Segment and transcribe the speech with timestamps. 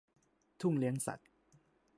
[0.61, 1.27] ทุ่งเลี้ยงสัตว์